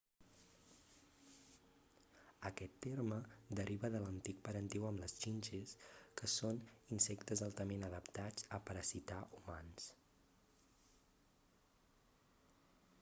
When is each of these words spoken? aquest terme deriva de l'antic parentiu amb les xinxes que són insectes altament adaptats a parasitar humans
aquest 2.49 2.79
terme 2.85 3.19
deriva 3.59 3.91
de 3.95 4.01
l'antic 4.05 4.39
parentiu 4.47 4.87
amb 4.87 5.03
les 5.03 5.15
xinxes 5.25 5.75
que 6.23 6.31
són 6.37 6.63
insectes 6.97 7.45
altament 7.49 7.87
adaptats 7.91 8.49
a 8.59 8.61
parasitar 8.71 9.21
humans 9.41 9.89